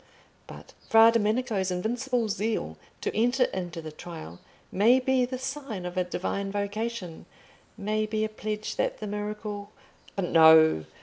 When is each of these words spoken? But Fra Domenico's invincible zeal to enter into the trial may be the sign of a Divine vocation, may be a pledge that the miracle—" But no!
But 0.47 0.73
Fra 0.89 1.11
Domenico's 1.13 1.69
invincible 1.69 2.27
zeal 2.27 2.75
to 3.01 3.15
enter 3.15 3.43
into 3.43 3.83
the 3.83 3.91
trial 3.91 4.39
may 4.71 4.99
be 4.99 5.25
the 5.25 5.37
sign 5.37 5.85
of 5.85 5.95
a 5.95 6.03
Divine 6.03 6.51
vocation, 6.51 7.27
may 7.77 8.07
be 8.07 8.25
a 8.25 8.29
pledge 8.29 8.77
that 8.77 8.97
the 8.99 9.05
miracle—" 9.05 9.69
But 10.15 10.25
no! 10.31 10.85